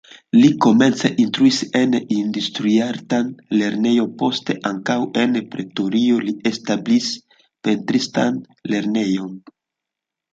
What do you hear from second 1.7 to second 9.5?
en industriarta lernejo, poste ankaŭ en Pretorio li establis pentristan lernejon.